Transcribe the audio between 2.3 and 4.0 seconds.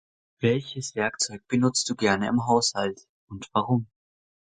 Haushalt und warum?